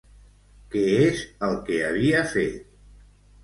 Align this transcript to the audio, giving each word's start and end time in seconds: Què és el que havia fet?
Què 0.75 0.81
és 1.03 1.21
el 1.49 1.55
que 1.69 1.79
havia 1.91 2.25
fet? 2.35 2.69